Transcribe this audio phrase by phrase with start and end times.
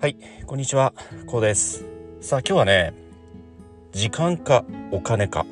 [0.00, 0.92] はい、こんにちは、
[1.26, 1.84] こうです。
[2.20, 2.94] さあ、今日はね、
[3.90, 5.44] 時間かお金か、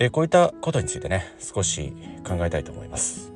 [0.00, 1.92] えこういったことについてね、少し
[2.26, 3.32] 考えたいと思います。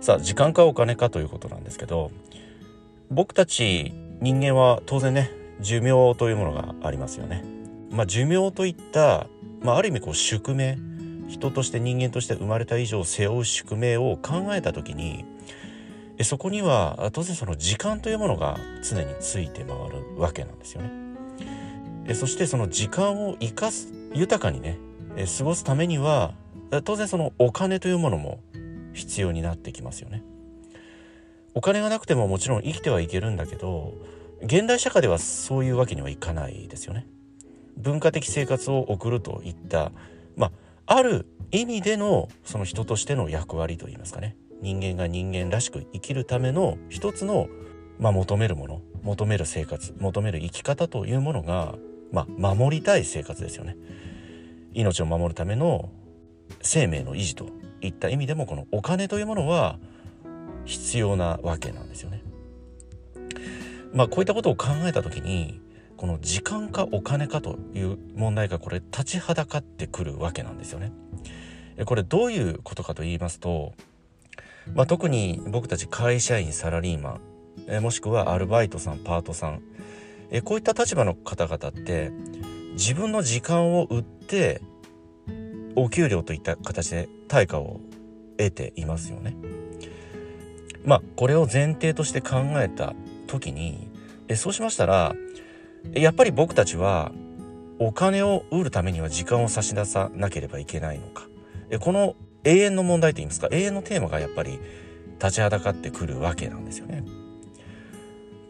[0.00, 2.12] さあ、時間かお金かということなんですけど、
[3.10, 7.42] 僕たち人間は当然ね、寿命というものがありますよね。
[7.90, 9.26] まあ、寿命といった、
[9.60, 10.78] まあ、ある意味こう宿命、
[11.26, 15.24] 人として人間として生まれた以上背負う宿命を考えた時に、
[16.20, 20.90] えそこには当然その時間というものが常について回るわけなんですよね。
[22.04, 24.76] えそしてその時間を生かす豊かにね
[25.16, 26.34] え過ごすためには
[26.84, 28.40] 当然そのお金というものも
[28.92, 30.22] 必要になってきますよね。
[31.54, 33.94] お金がなくてももちろん生きてはいけるんだけど
[34.42, 37.06] 現代社会ではそういうわけにはいかないですよね。
[37.78, 39.90] 文化的生活を送るといった
[40.36, 40.52] ま
[40.84, 47.48] あある意味でのその人としての役割といいますかね人間が人間らしく生きるための一つの、
[47.98, 51.76] まあ、求めるもの求める生活求める生き方というものが、
[52.12, 53.76] まあ、守りたい生活ですよね
[54.72, 55.90] 命を守るための
[56.62, 57.48] 生命の維持と
[57.80, 59.78] いった意味でもこのお金というものは
[60.64, 62.22] 必要なわけなんですよね。
[63.92, 65.60] まあこういったことを考えた時に
[65.96, 70.92] この時間かお金かという問題がこれ立ちはだかってくるわけなんですよね。
[71.84, 73.72] これどういうことかと言いますと
[74.74, 77.20] まあ、特に僕たち会社員サラリーマン、
[77.66, 79.62] え、もしくはアルバイトさんパートさん、
[80.30, 82.12] え、こういった立場の方々って
[82.72, 84.60] 自分の時間を売って
[85.76, 87.80] お給料といった形で対価を
[88.38, 89.36] 得ていますよね。
[90.84, 92.94] まあこれを前提として考えた
[93.26, 93.88] 時に
[94.28, 95.14] えそうしましたら
[95.92, 97.12] やっぱり僕たちは
[97.78, 101.28] お金を売るためには時間を差し出さなければいけないのか
[101.70, 104.58] えこの永遠の問題といいますか永遠のテーマがやっぱり
[105.20, 107.04] 立ちはだかってくるわけなんですよね。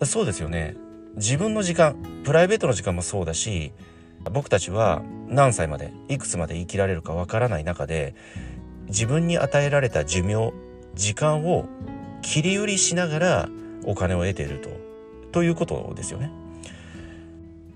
[0.05, 0.77] そうですよね。
[1.16, 3.73] 自分の時間プライベートの時間もそうだし
[4.33, 8.14] 僕たちは何歳までいくつまで生きられるかわからない中で
[8.86, 10.52] 自分に与えられた寿命
[10.95, 11.67] 時間を
[12.23, 13.48] 切り売りしながら
[13.84, 14.70] お金を得ていると
[15.33, 16.30] ということですよね。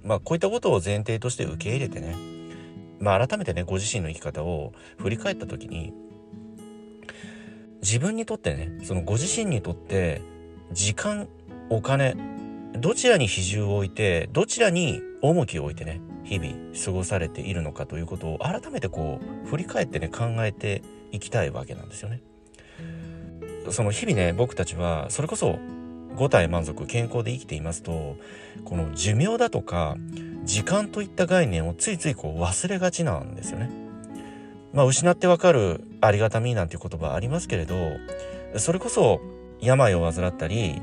[0.02, 2.14] まあこういったことを前提として受け入れてね
[3.00, 5.94] まあ改めてねご自身の生き方を振り返った時に
[7.84, 10.22] 自分にとってねそのご自身にとって
[10.72, 11.28] 時間
[11.68, 12.16] お金
[12.72, 22.22] どちらに比重を置いてどちらに重きを置いてね日々過ごされているのかということを改めてこう振り返ってね考えていきたいわけなんですよね。
[23.70, 25.58] その日々ね僕たちはそれこそ
[26.16, 28.16] 五体満足健康で生きていますと
[28.64, 29.96] この寿命だとか
[30.44, 33.70] 時間といった概念をついついこう忘れがちなんですよね。
[34.72, 37.74] まあ失ってわかるありがたみなんていう言葉ありますけれど
[38.56, 39.20] それこそ
[39.60, 40.80] 病を患ったり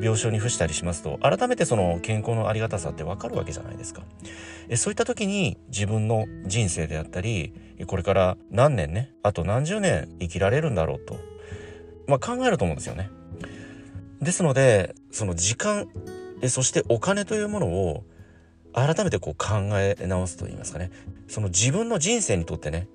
[0.00, 4.02] 病床に伏したりしますと改めてその健康のありがたさってわかるわけじゃないですか。
[4.68, 7.52] えそういった時に自分の人生であったり
[7.86, 11.16] これから何年ねあと何十年生きられるんだろうと、
[12.06, 13.10] まあ、考えると思うんですよね。
[14.20, 15.88] ですのでその時間
[16.48, 18.04] そしてお金というものを
[18.72, 20.90] 改めてこう考え直すと言いますかね
[21.26, 22.86] その自分の人生にとってね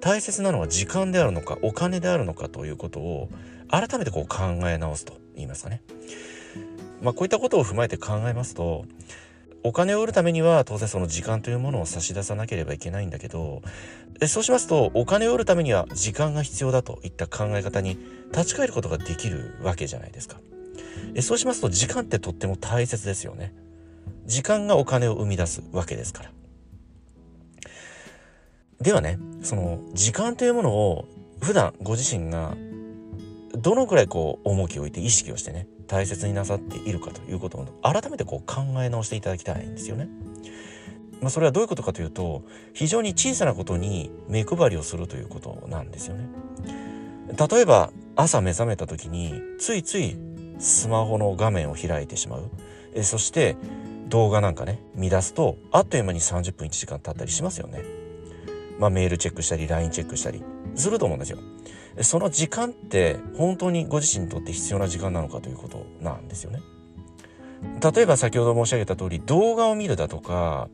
[0.00, 3.28] 大切なのは時間であるのかお金であるのかということを
[3.68, 5.82] 改めてこう考え直すと言いますかね。
[7.02, 8.84] まあ、こういったことを踏まえて考えますと
[9.62, 13.62] お金を売るためには当然その時間というものを差し出さなければいけないんだけど
[14.26, 17.98] そうしますとお金を売るためには時間が必要だといった考え方に
[18.32, 20.40] 立ち返ることができるわけじゃないですか。
[21.20, 23.54] そうしますと時間ってとっても大切ですよね。
[24.26, 26.30] 時間がお金を生み出すわけですから。
[28.80, 31.06] ではねその時間というものを
[31.40, 32.56] 普段ご自身が
[33.56, 40.08] どのくらいこう重きを置いて意識をしてね大切になさっているかということを改めてこう考え直していただきたいんですよね。
[41.20, 42.44] まあ、それはどういうことかというと
[42.74, 46.28] 非常に小さなことに目配りをするということなんですよね。
[47.50, 50.16] 例えば朝目覚めた時についつい
[50.58, 52.50] スマホの画面を開いてしまう
[52.94, 53.56] えそして
[54.08, 57.97] 動画なんかね見出すとあっという間に30分1時間経ったりしますよね。
[58.78, 60.42] まあ、メールチェックしたり LINE チェックしたり
[60.74, 61.38] すると思うんですよ。
[62.00, 66.60] その時間って本当にご自身にとって必要な時間なのかということなんですよね。
[67.94, 70.68] 例えば先ほど申し上げた通り動画を見るだとか、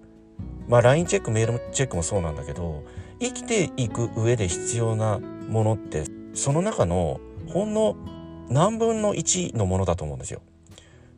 [0.68, 2.84] まあ、LINE チェックメールチェックもそうなんだけど
[3.20, 6.04] 生きていく上で必要なものって
[6.34, 7.96] その中のほんの
[8.50, 10.42] 何分の1のものだと思うんですよ。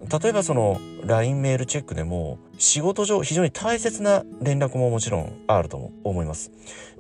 [0.01, 6.53] 例えばその LINE メールチェックでも仕事上非常に大切な連絡ももちろんあると思います。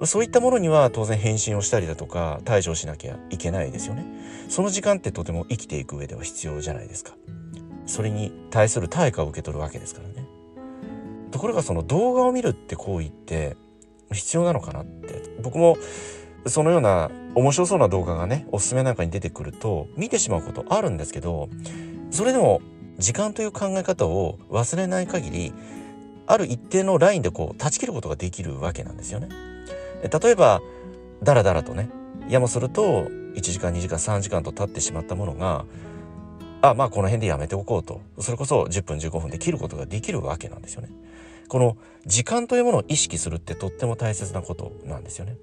[0.04, 4.04] そういったものには当然返信をしたりだとか対処しなきゃいけないですよね。
[4.48, 7.14] その時間ってとても生きていく上では必要じゃないですか。
[7.87, 10.26] それに対する対価を受け取るわけですからね
[11.31, 13.56] ところがその動画を見るって行為って
[14.12, 15.78] 必要なのかなって僕も
[16.46, 21.49] そのような面白そうな動画がねおすすめなんかに出てくると見てしまうことあるんですけど
[22.10, 22.60] それでも
[22.98, 25.52] 時間という考え方を忘れない限り
[26.26, 29.28] ある一定のラインでこう断ち切ることができるわけなんですよね。
[30.02, 30.60] 例えば
[31.22, 31.88] ダラダラとね
[32.28, 35.64] やもすると1時間2時間3時間と経ってしまったものが
[36.62, 40.90] あまあこの辺でやめておこうとそれこそ10分15分で切ることができるわけなんですよね。
[41.49, 41.76] この
[42.06, 45.37] 時間というものを意識するってとっても大切なことなんですよね。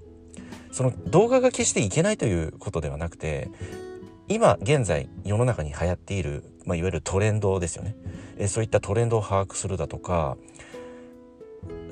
[0.70, 3.48] その動画が決していけないということではなくて
[4.28, 7.94] 今現在世の中に流行っている、まあ、いわゆるトレンドですよね
[8.38, 10.36] えそういったトレンドを把握するだとか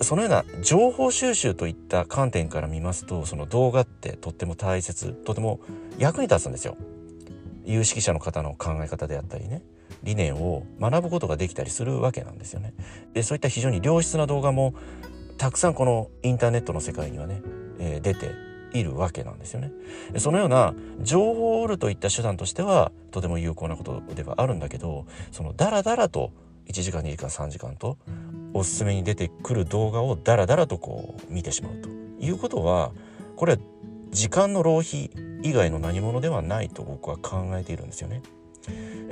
[0.01, 5.61] そのような情報収集といった観点から見ますとその動画ってとっても大切とても
[5.99, 6.77] 役に立つんですよ。
[7.65, 9.63] 有識者の方の考え方であったりね
[10.03, 12.75] 理念を学ぶことができたりするわけなんですよね。
[13.15, 14.75] でそういった非常に良質な動画も
[15.39, 17.41] たくさんこのインターネットの世界にはね、
[17.79, 18.31] え、出て
[18.75, 19.73] いるわけなんですよね。
[20.19, 26.33] そのような情報を売るといった手段としてはとても有効なことではあるんだけどそのダラダラと
[26.69, 27.99] 1時間2時間3時間と
[28.55, 31.89] おすすめに出てくる動画をダラダラとこう見てしまうと
[32.21, 32.93] いうことは
[33.37, 33.59] これは
[34.11, 35.11] 時間の浪費
[35.43, 38.23] 以外の何者ではないと僕は考えているんですよね。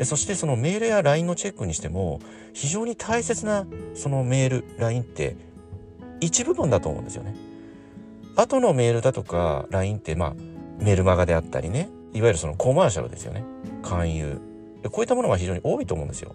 [0.05, 2.21] そしてそのメールや LINE のチェックにしても
[2.53, 5.37] 非常に大切なそのメール LINE って
[6.21, 7.35] 一部分だと思うんですよね。
[8.37, 10.35] 後のメールだとか LINE ってまあ
[10.79, 13.45] メルマガであったりねいわゆるそのコマーシャルですよね
[13.83, 14.41] 勧誘
[14.91, 16.35] こういったものが非常に多いと思うんですよ。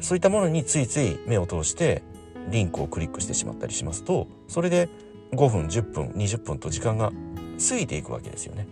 [0.00, 2.02] そういったものについつい目を通して
[2.50, 4.88] リンクをクリックしてしまったりしますとそれで
[5.32, 7.10] 5分10分20分と時間が
[7.68, 8.66] 過ぎていくわけですよね。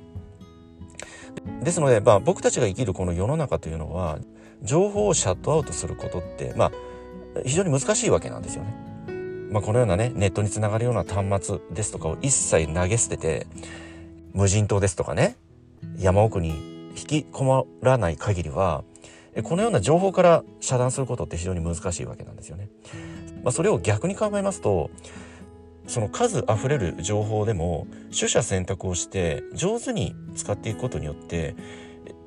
[1.62, 4.18] ですので、まあ、僕たちが生きるこの世の中というのは
[4.62, 6.72] 情報をシャットアウトすることって、まあ、
[7.44, 8.91] 非常に難しいわけなんですよね。
[9.52, 13.46] まあ、このようなねネットにつながるような端末ですとかを一切投げ捨てて
[14.32, 15.36] 無人島ですとかね
[15.98, 18.82] 山奥に引きこもらない限りは
[19.44, 22.68] このような情報から遮断することって非常に難しいわけなんですよね。
[23.42, 24.90] まあ、それを逆に考えますと
[25.86, 31.56] その数あふれる情報でも取捨選択をして上手に使っていくことによって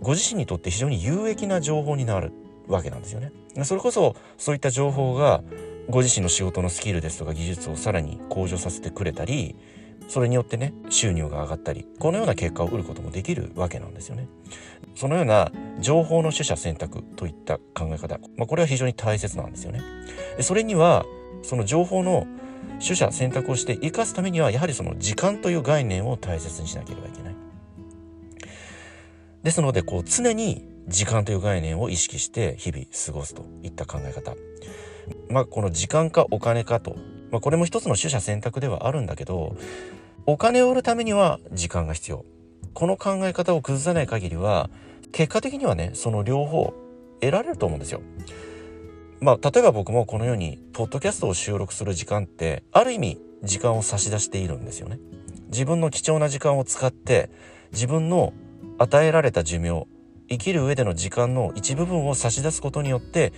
[0.01, 2.33] ご自身にとって非常に有益な情報になる
[2.68, 3.31] わけなんですよね。
[3.63, 5.42] それこそそういった情報が
[5.90, 9.56] ご自身の仕事のスキルですとか技術をさらに向上させてくれたり
[10.08, 14.28] それによってね収入が上がったりこのような結果を得ることもできるわけなんですよね。
[14.94, 19.82] そのような情報の取捨選択といった考え方、まあ、これは非常に大切なんですよね。
[20.42, 21.06] それには
[21.44, 22.28] その情報の
[22.80, 27.36] 取捨選択をして生かすためにはやはりその時間という概念を大切にしなければいけない。
[29.44, 34.36] ですのでこう常に時間という概念を意識して日々過ごすといった考え方。
[35.30, 36.96] まあこの時間かお金かと
[37.36, 39.57] まあ、これも一つの取捨選択ではあるんだけど
[40.25, 42.24] お金を売るためには時間が必要
[42.74, 44.69] この考え方を崩さない限りは
[45.12, 46.74] 結果的にはねその両方
[47.19, 48.02] 得られると思うんですよ。
[49.19, 55.00] まあ例えば僕もこのようにポッドキャストを収録する時間ってある意味時間を差し出しているんですよね。
[55.48, 57.30] 自分の貴重な時間を使って
[57.72, 58.34] 自分の
[58.78, 59.88] 与えられた寿命
[60.30, 63.32] 生きる上での時間の一部分を差し出すことによって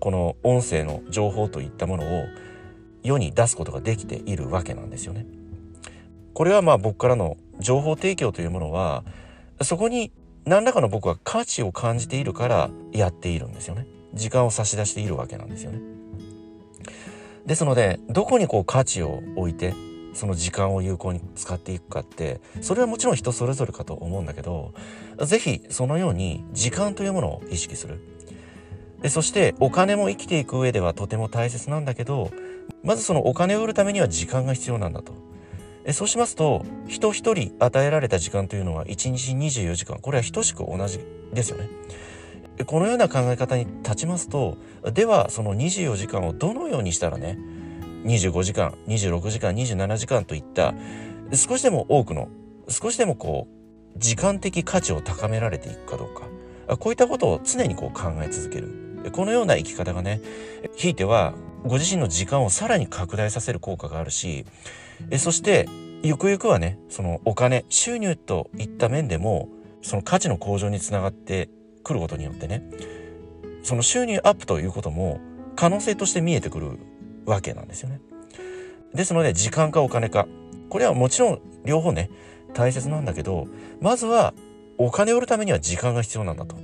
[0.00, 2.24] この音声の情報といったものを
[3.02, 5.26] 世に出すことができているわけなんですよね。
[6.34, 9.04] これはまあ僕からの情報提供というものは
[9.62, 10.10] そこに
[10.46, 13.86] 何らかの僕は価値を感じているからやっているんですよね。
[14.14, 15.80] 時間を差し出しているわけなんですよね。
[17.46, 19.74] ですのでどこにこう価値を置いて
[20.14, 24.72] その時間を有効に使っていくかってそれはもちろん人それぞれかと思うんだけど
[25.18, 28.00] 是非そのように時間というものを意識する
[29.02, 32.30] でそしてお金も生きていく上ではとても大切なんだけど
[32.82, 35.12] まずそのお金を売るためには時間が必要なんだと。
[35.92, 41.00] そうしますと人一人与えられた時間というのは1日24時間これは等しく同じ
[41.32, 41.68] ですよね。
[42.66, 44.58] このような考え方に立ちますと
[44.92, 47.38] ではその24時間をどのようにしたらね
[48.04, 50.74] 25時間26時間27時間といった
[51.32, 52.28] 少しでも多くの
[52.68, 60.20] 少しでもこう時間的価値を高められていくかどうかこういったことを常にこう考え続けるこのような生き方がね
[60.76, 64.44] ひいてはご自身の時間をさらに拡大させる効果があるし
[65.18, 65.68] そして
[66.02, 69.48] ゆくゆくはねそのお金収入といった面でも
[69.82, 71.48] その価値の向上につながって
[71.82, 72.62] くることによってね
[73.62, 75.20] その収入アップということも
[75.56, 76.78] 可能性として見えてくる
[77.26, 78.00] わけなんですよね。
[78.94, 80.26] ですので時間かお金か
[80.68, 82.10] これはもちろん両方ね
[82.54, 83.46] 大切なんだけど
[83.80, 84.34] まずは
[84.78, 86.56] お金を売るためには時間が必要なんだと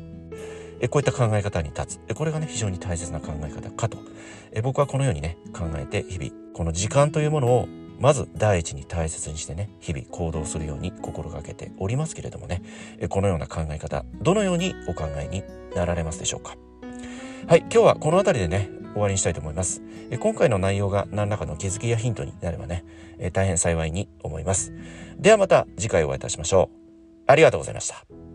[0.80, 2.14] えこういった考え方に立つ。
[2.14, 3.98] これがね非常に大切な考え方かと。
[4.52, 7.68] え僕はこのようにね考えて日々この時間というものを
[7.98, 12.62] まず第一に大切にしてね日々行動するように心がけておりますけれどもね。
[13.08, 16.56] このような考え方どのようにお考えになられますでしょうか。
[17.46, 19.82] はい今日はこの辺りでね終わりにしたいと思います。
[20.20, 22.84] 今回の内容が何らかの気づきやヒントになればね
[23.32, 24.72] 大変幸いに思います。
[25.18, 26.76] ではまた次回お会いいたしましょう。
[27.26, 28.25] ありがとうございました。